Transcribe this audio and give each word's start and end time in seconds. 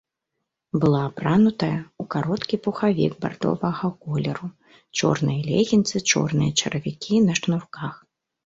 Была 0.83 1.01
апранутая 1.09 1.75
ў 1.79 2.03
кароткі 2.15 2.55
пухавік 2.67 3.13
бардовага 3.25 3.85
колеру, 4.07 4.47
чорныя 4.97 5.41
легінсы, 5.51 5.97
чорныя 6.15 6.51
чаравікі 6.63 7.21
на 7.29 7.33
шнурках. 7.43 7.93